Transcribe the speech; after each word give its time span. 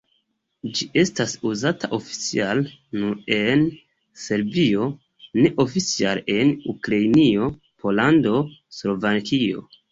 Ĝi 0.77 0.85
estas 1.01 1.35
uzata 1.49 1.89
oficiale 1.97 2.63
nur 3.03 3.19
en 3.37 3.67
Serbio, 4.23 4.89
neoficiale 5.45 6.27
en 6.39 6.53
Ukrainio, 6.77 7.55
Pollando, 7.87 8.37
Slovakio. 8.83 9.67